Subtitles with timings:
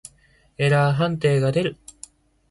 [0.57, 1.77] エラー判定が出る。